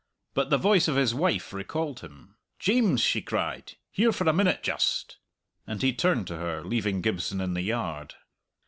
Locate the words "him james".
1.99-3.01